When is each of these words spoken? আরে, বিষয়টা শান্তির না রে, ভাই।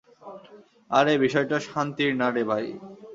আরে, 0.91 1.13
বিষয়টা 1.17 1.57
শান্তির 1.59 2.11
না 2.15 2.27
রে, 2.29 2.43
ভাই। 2.43 2.65